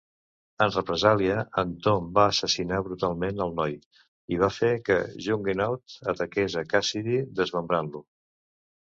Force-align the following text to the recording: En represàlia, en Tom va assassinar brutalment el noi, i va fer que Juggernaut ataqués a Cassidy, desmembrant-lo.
En 0.65 0.71
represàlia, 0.75 1.33
en 1.61 1.73
Tom 1.87 2.07
va 2.15 2.23
assassinar 2.29 2.79
brutalment 2.87 3.43
el 3.45 3.53
noi, 3.59 3.75
i 4.37 4.39
va 4.45 4.49
fer 4.55 4.71
que 4.87 4.97
Juggernaut 5.27 5.99
ataqués 6.15 6.57
a 6.63 6.65
Cassidy, 6.73 7.21
desmembrant-lo. 7.43 8.03